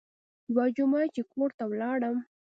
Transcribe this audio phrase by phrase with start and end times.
[0.51, 2.17] يوه جمعه چې کور ته ولاړم.